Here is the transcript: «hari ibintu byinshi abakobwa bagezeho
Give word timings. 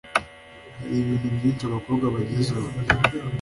«hari 0.79 0.95
ibintu 1.01 1.27
byinshi 1.35 1.63
abakobwa 1.65 2.05
bagezeho 2.13 2.69